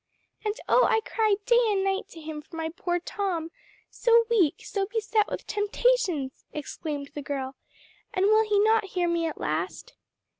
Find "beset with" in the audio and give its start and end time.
4.87-5.45